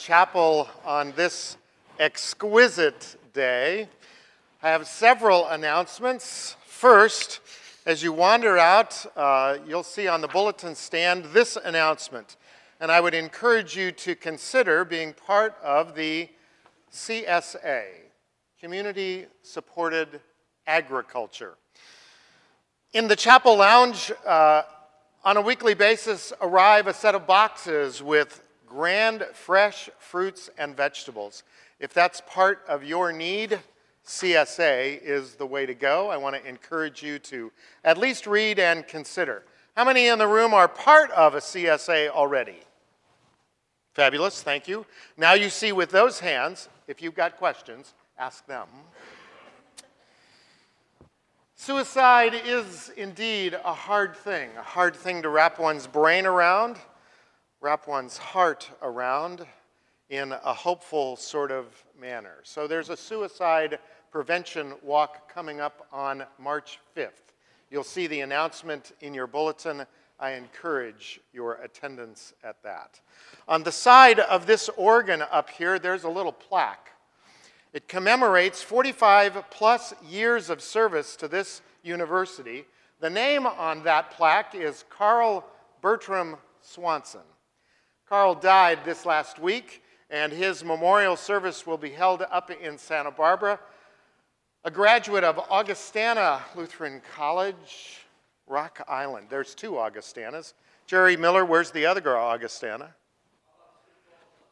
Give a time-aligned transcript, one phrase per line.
[0.00, 1.58] chapel on this
[1.98, 3.86] exquisite day.
[4.62, 6.56] I have several announcements.
[6.64, 7.40] First,
[7.84, 12.38] as you wander out, uh, you'll see on the bulletin stand this announcement.
[12.80, 16.30] And I would encourage you to consider being part of the
[16.90, 17.84] CSA,
[18.58, 20.22] Community Supported
[20.66, 21.58] Agriculture.
[22.94, 24.62] In the chapel lounge, uh,
[25.26, 31.42] on a weekly basis, arrive a set of boxes with grand, fresh fruits and vegetables.
[31.80, 33.58] If that's part of your need,
[34.06, 36.08] CSA is the way to go.
[36.08, 37.52] I want to encourage you to
[37.84, 39.42] at least read and consider.
[39.76, 42.60] How many in the room are part of a CSA already?
[43.92, 44.86] Fabulous, thank you.
[45.16, 48.68] Now you see with those hands, if you've got questions, ask them.
[51.56, 56.76] Suicide is indeed a hard thing, a hard thing to wrap one's brain around,
[57.60, 59.46] wrap one's heart around
[60.08, 61.66] in a hopeful sort of
[61.98, 62.36] manner.
[62.42, 63.78] So there's a suicide
[64.10, 67.34] prevention walk coming up on March 5th.
[67.70, 69.84] You'll see the announcement in your bulletin.
[70.18, 72.98] I encourage your attendance at that.
[73.46, 76.90] On the side of this organ up here, there's a little plaque.
[77.72, 82.64] It commemorates 45 plus years of service to this university.
[83.00, 85.44] The name on that plaque is Carl
[85.80, 87.20] Bertram Swanson.
[88.10, 93.12] Carl died this last week, and his memorial service will be held up in Santa
[93.12, 93.60] Barbara.
[94.64, 98.00] A graduate of Augustana Lutheran College,
[98.48, 99.28] Rock Island.
[99.30, 100.54] There's two Augustanas.
[100.88, 102.96] Jerry Miller, where's the other girl, Augustana?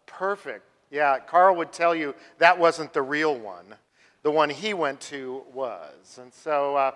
[0.07, 0.63] Perfect.
[0.93, 3.75] Yeah, Carl would tell you that wasn't the real one.
[4.23, 6.21] The one he went to was.
[6.23, 6.93] And so uh,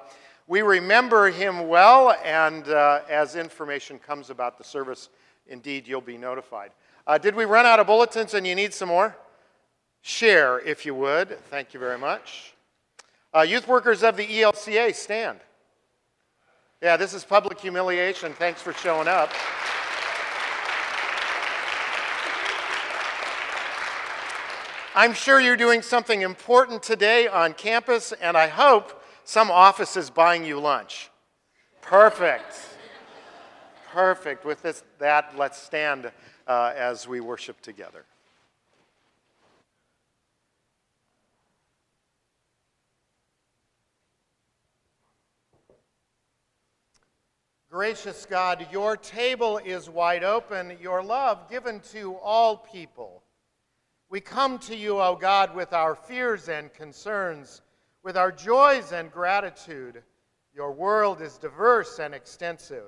[0.46, 5.08] we remember him well, and uh, as information comes about the service,
[5.46, 6.70] indeed you'll be notified.
[7.06, 9.16] Uh, did we run out of bulletins and you need some more?
[10.02, 11.38] Share, if you would.
[11.46, 12.54] Thank you very much.
[13.34, 15.40] Uh, youth workers of the ELCA, stand.
[16.82, 18.32] Yeah, this is public humiliation.
[18.32, 19.30] Thanks for showing up.
[24.94, 30.10] I'm sure you're doing something important today on campus, and I hope some office is
[30.10, 31.10] buying you lunch.
[31.80, 32.71] Perfect.
[33.92, 34.46] Perfect.
[34.46, 36.10] With this, that, let's stand
[36.46, 38.06] uh, as we worship together.
[47.70, 53.22] Gracious God, your table is wide open, your love given to all people.
[54.08, 57.60] We come to you, O God, with our fears and concerns,
[58.02, 60.02] with our joys and gratitude.
[60.54, 62.84] Your world is diverse and extensive.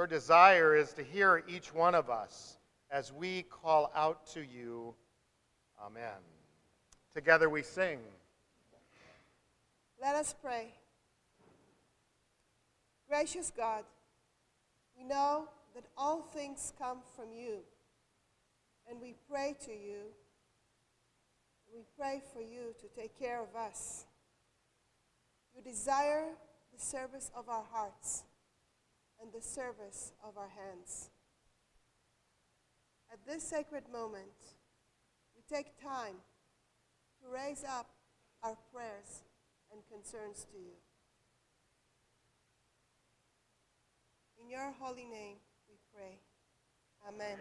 [0.00, 2.56] Your desire is to hear each one of us
[2.90, 4.94] as we call out to you.
[5.78, 6.22] Amen.
[7.14, 7.98] Together we sing.
[10.00, 10.72] Let us pray.
[13.10, 13.84] Gracious God,
[14.96, 17.58] we know that all things come from you
[18.88, 20.14] and we pray to you.
[21.70, 24.06] We pray for you to take care of us.
[25.54, 26.24] You desire
[26.72, 28.24] the service of our hearts
[29.20, 31.10] and the service of our hands.
[33.12, 34.38] At this sacred moment,
[35.34, 36.16] we take time
[37.22, 37.90] to raise up
[38.42, 39.24] our prayers
[39.72, 40.76] and concerns to you.
[44.42, 45.36] In your holy name
[45.68, 46.18] we pray.
[47.06, 47.38] Amen.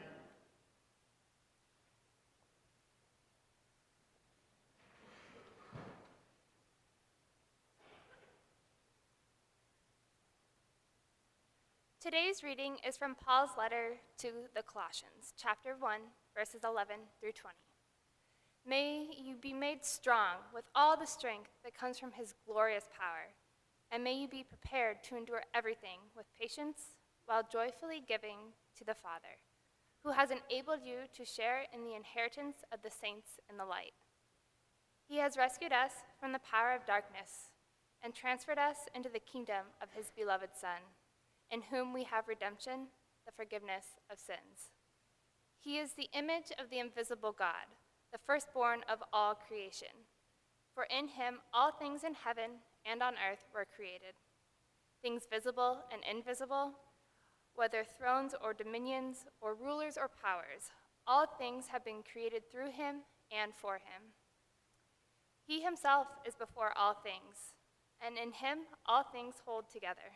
[12.02, 16.00] Today's reading is from Paul's letter to the Colossians, chapter 1,
[16.34, 17.58] verses 11 through 20.
[18.66, 23.36] May you be made strong with all the strength that comes from his glorious power,
[23.92, 26.96] and may you be prepared to endure everything with patience
[27.26, 29.36] while joyfully giving to the Father,
[30.06, 33.92] who has enabled you to share in the inheritance of the saints in the light.
[35.06, 37.52] He has rescued us from the power of darkness
[38.02, 40.80] and transferred us into the kingdom of his beloved Son
[41.52, 42.88] in whom we have redemption,
[43.26, 44.72] the forgiveness of sins.
[45.60, 47.68] He is the image of the invisible God,
[48.12, 50.08] the firstborn of all creation.
[50.74, 54.16] For in him all things in heaven and on earth were created,
[55.02, 56.72] things visible and invisible,
[57.56, 60.72] whether thrones or dominions or rulers or powers,
[61.06, 63.02] all things have been created through him
[63.32, 64.14] and for him.
[65.46, 67.54] He himself is before all things,
[68.00, 70.16] and in him all things hold together.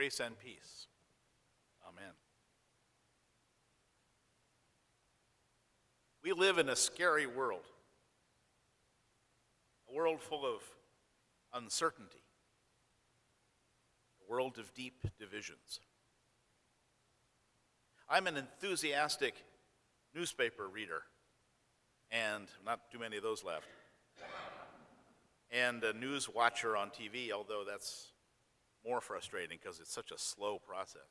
[0.00, 0.86] Grace and peace.
[1.86, 2.14] Amen.
[6.24, 7.66] We live in a scary world,
[9.90, 10.62] a world full of
[11.52, 12.22] uncertainty,
[14.26, 15.80] a world of deep divisions.
[18.08, 19.34] I'm an enthusiastic
[20.14, 21.02] newspaper reader,
[22.10, 23.68] and not too many of those left,
[25.50, 28.12] and a news watcher on TV, although that's
[28.86, 31.02] more frustrating because it's such a slow process.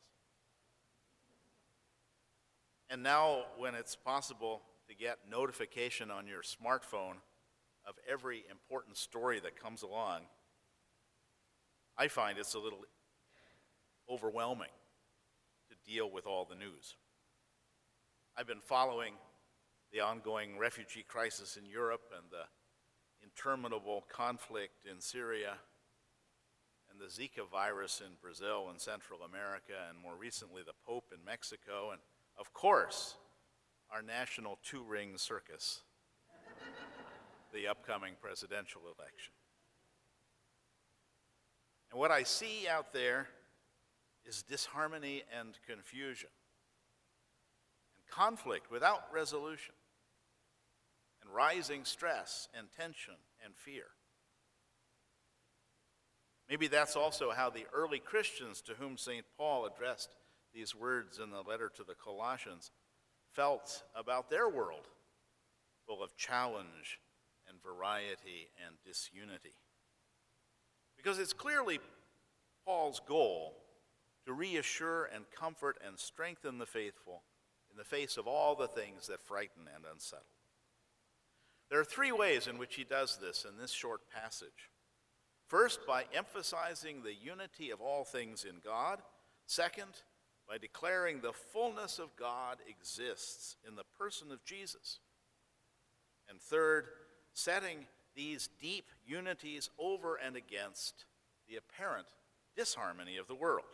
[2.89, 7.18] And now, when it's possible to get notification on your smartphone
[7.88, 10.21] of every important story that comes along,
[11.98, 12.86] I find it's a little
[14.10, 14.72] overwhelming
[15.69, 16.95] to deal with all the news.
[18.36, 19.13] I've been following
[19.92, 22.45] the ongoing refugee crisis in Europe and the
[23.24, 25.54] interminable conflict in Syria
[27.00, 31.92] the Zika virus in Brazil and Central America, and more recently the Pope in Mexico,
[31.92, 32.01] and
[32.38, 33.16] of course,
[33.92, 35.81] our national two ring circus,
[37.54, 39.34] the upcoming presidential election.
[41.92, 43.30] And what I see out there
[44.25, 46.30] is disharmony and confusion,
[47.98, 49.74] and conflict without resolution,
[51.24, 53.86] and rising stress and tension and fear.
[56.50, 59.25] Maybe that's also how the early Christians to whom St.
[59.38, 60.16] Paul addressed
[60.54, 62.72] these words in the letter to the Colossians
[63.34, 64.88] felt about their world,
[65.86, 67.00] full of challenge
[67.48, 69.54] and variety and disunity.
[70.98, 71.80] Because it's clearly
[72.66, 73.54] Paul's goal
[74.25, 77.24] to reassure and comfort and strengthen the faithful
[77.72, 80.25] in the face of all the things that frighten and unsettle.
[81.69, 84.69] There are three ways in which he does this in this short passage.
[85.50, 89.00] First, by emphasizing the unity of all things in God.
[89.48, 90.04] Second,
[90.48, 95.00] by declaring the fullness of God exists in the person of Jesus.
[96.30, 96.86] And third,
[97.34, 101.06] setting these deep unities over and against
[101.48, 102.06] the apparent
[102.56, 103.66] disharmony of the world.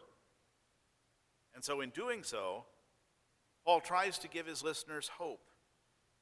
[1.54, 2.64] And so, in doing so,
[3.66, 5.50] Paul tries to give his listeners hope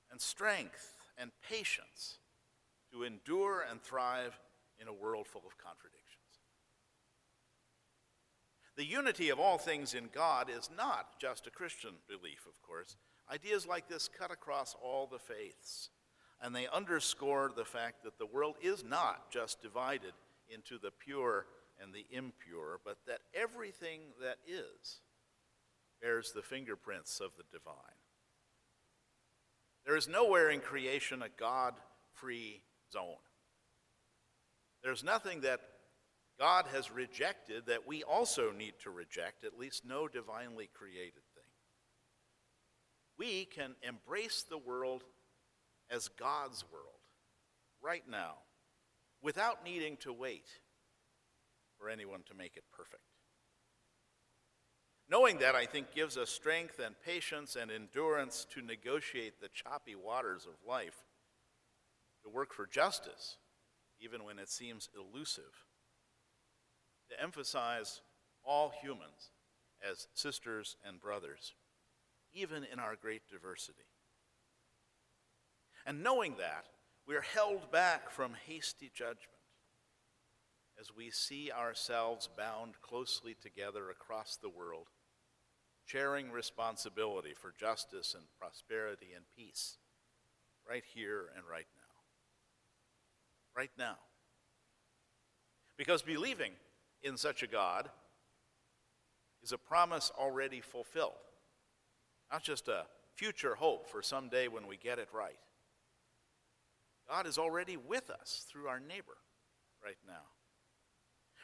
[0.10, 2.18] and strength and patience
[2.92, 4.40] to endure and thrive
[4.84, 6.02] in a world full of contradictions.
[8.76, 12.98] The unity of all things in God is not just a Christian belief, of course.
[13.32, 15.90] Ideas like this cut across all the faiths,
[16.42, 20.14] and they underscore the fact that the world is not just divided
[20.50, 21.46] into the pure
[21.82, 25.00] and the impure, but that everything that is
[26.02, 27.76] bears the fingerprints of the divine.
[29.86, 31.76] There is nowhere in creation a God
[32.14, 33.16] free zone.
[34.84, 35.62] There's nothing that
[36.38, 41.44] God has rejected that we also need to reject, at least no divinely created thing.
[43.18, 45.04] We can embrace the world
[45.90, 46.88] as God's world
[47.82, 48.36] right now
[49.22, 50.48] without needing to wait
[51.80, 53.04] for anyone to make it perfect.
[55.10, 59.96] Knowing that, I think, gives us strength and patience and endurance to negotiate the choppy
[59.96, 61.06] waters of life,
[62.24, 63.38] to work for justice
[64.04, 65.66] even when it seems elusive,
[67.10, 68.02] to emphasize
[68.44, 69.32] all humans
[69.88, 71.54] as sisters and brothers,
[72.34, 73.88] even in our great diversity.
[75.86, 76.66] And knowing that,
[77.08, 79.30] we are held back from hasty judgment
[80.80, 84.88] as we see ourselves bound closely together across the world,
[85.86, 89.78] sharing responsibility for justice and prosperity and peace
[90.68, 91.83] right here and right now
[93.56, 93.96] right now.
[95.78, 96.52] Because believing
[97.02, 97.90] in such a God
[99.42, 101.14] is a promise already fulfilled,
[102.32, 105.38] not just a future hope for someday when we get it right.
[107.10, 109.18] God is already with us through our neighbor
[109.84, 110.24] right now.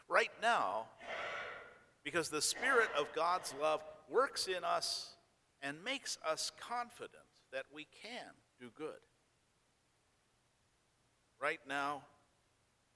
[0.08, 0.86] Right now,
[2.04, 5.16] because the Spirit of God's love works in us
[5.62, 7.12] and makes us confident
[7.52, 9.00] that we can do good
[11.42, 12.04] right now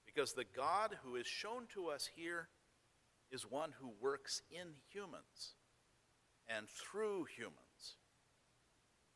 [0.05, 2.49] because the God who is shown to us here
[3.31, 5.55] is one who works in humans
[6.47, 7.97] and through humans,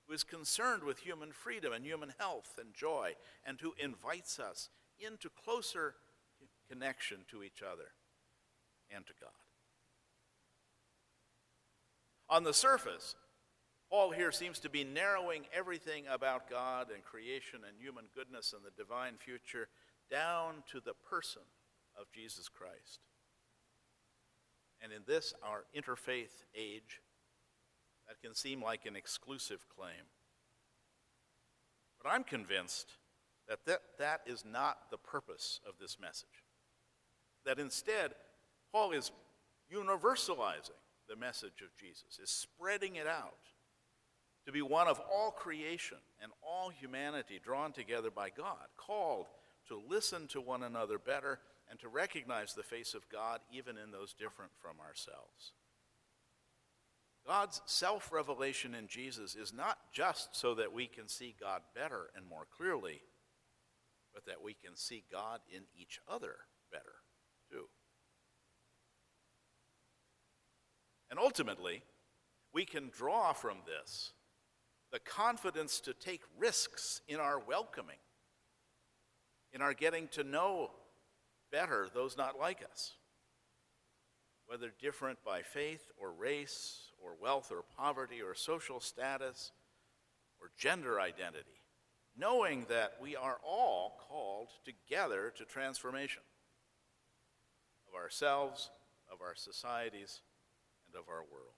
[0.08, 3.14] who is concerned with human freedom and human health and joy,
[3.46, 4.70] and who invites us
[5.00, 5.96] into closer
[6.70, 7.92] connection to each other
[8.90, 9.30] and to God.
[12.30, 13.16] On the surface,
[13.90, 18.64] Paul here seems to be narrowing everything about God and creation and human goodness and
[18.64, 19.70] the divine future
[20.12, 21.44] down to the person
[22.00, 23.00] of Jesus Christ.
[24.82, 27.02] And in this, our interfaith age,
[28.08, 30.12] that can seem like an exclusive claim.
[32.02, 32.92] But I'm convinced
[33.48, 36.28] that that, that is not the purpose of this message.
[37.46, 38.12] That instead,
[38.72, 39.12] Paul is
[39.74, 40.72] universalizing
[41.08, 43.38] the message of Jesus, is spreading it out
[44.48, 49.28] to be one of all creation and all humanity drawn together by God, called
[49.68, 51.40] to listen to one another better
[51.70, 55.52] and to recognize the face of God even in those different from ourselves.
[57.28, 62.10] God's self revelation in Jesus is not just so that we can see God better
[62.16, 63.02] and more clearly,
[64.14, 66.36] but that we can see God in each other
[66.72, 66.96] better,
[67.52, 67.66] too.
[71.12, 71.84] And ultimately,
[72.54, 74.14] we can draw from this
[74.92, 77.98] the confidence to take risks in our welcoming,
[79.52, 80.72] in our getting to know
[81.52, 82.96] better those not like us,
[84.48, 89.52] whether different by faith or race or wealth or poverty or social status
[90.40, 91.62] or gender identity,
[92.16, 96.24] knowing that we are all called together to transformation
[97.88, 98.70] of ourselves,
[99.12, 100.22] of our societies,
[100.86, 101.57] and of our world.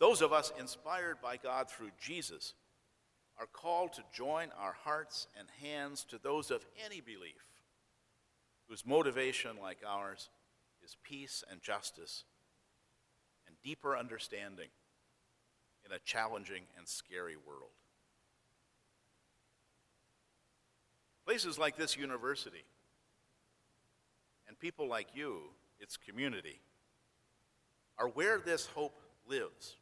[0.00, 2.54] Those of us inspired by God through Jesus
[3.38, 7.44] are called to join our hearts and hands to those of any belief
[8.66, 10.30] whose motivation, like ours,
[10.82, 12.24] is peace and justice
[13.46, 14.68] and deeper understanding
[15.84, 17.70] in a challenging and scary world.
[21.26, 22.64] Places like this university
[24.48, 25.40] and people like you,
[25.78, 26.58] its community,
[27.98, 29.76] are where this hope lives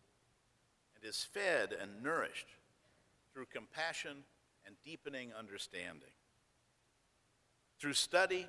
[1.01, 2.49] and is fed and nourished
[3.33, 4.25] through compassion
[4.67, 6.11] and deepening understanding.
[7.81, 8.47] Through study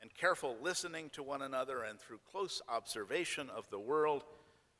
[0.00, 4.24] and careful listening to one another and through close observation of the world,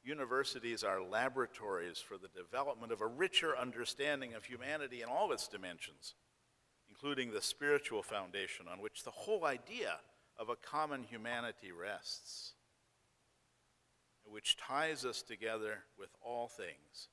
[0.05, 5.49] universities are laboratories for the development of a richer understanding of humanity in all its
[5.49, 6.15] dimensions,
[6.89, 9.99] including the spiritual foundation on which the whole idea
[10.39, 12.53] of a common humanity rests
[14.33, 17.09] which ties us together with all things,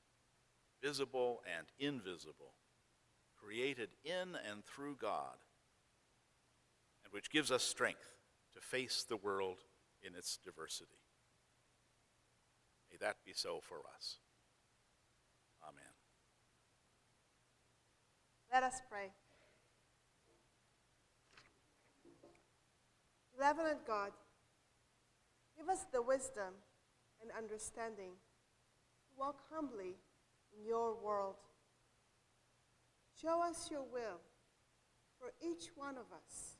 [0.82, 2.54] visible and invisible,
[3.36, 5.36] created in and through God,
[7.04, 8.16] and which gives us strength
[8.54, 9.58] to face the world
[10.02, 10.90] in its diversity.
[12.90, 14.18] May that be so for us.
[15.62, 15.82] Amen.
[18.52, 19.12] Let us pray.
[23.36, 24.12] Benevolent God,
[25.56, 26.54] give us the wisdom
[27.22, 28.10] and understanding
[29.06, 29.96] to walk humbly
[30.56, 31.36] in your world.
[33.20, 34.20] Show us your will
[35.18, 36.56] for each one of us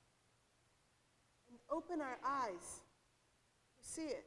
[1.51, 2.83] and open our eyes
[3.81, 4.25] to see it.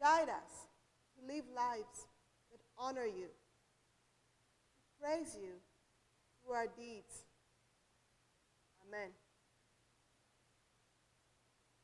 [0.00, 0.68] Guide us
[1.14, 2.06] to live lives
[2.50, 5.50] that honor you, to praise you
[6.42, 7.24] through our deeds.
[8.86, 9.10] Amen.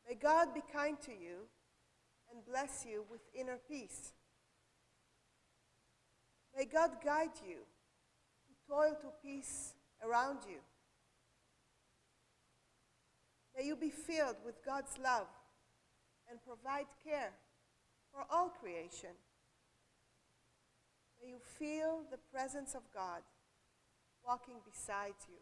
[0.08, 1.48] May God be kind to you
[2.34, 4.12] and bless you with inner peace.
[6.56, 9.74] May God guide you to toil to peace
[10.04, 10.58] around you.
[13.56, 15.28] May you be filled with God's love
[16.28, 17.32] and provide care
[18.12, 19.10] for all creation.
[21.22, 23.22] May you feel the presence of God
[24.26, 25.38] walking beside you.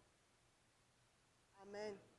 [1.67, 2.12] Amen.